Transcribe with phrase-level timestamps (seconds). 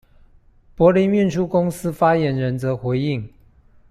[0.75, 3.31] 柏林運輸公司發言人則回應：